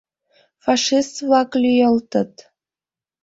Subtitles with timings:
[0.63, 2.33] Фашист-влак лӱйылтыт.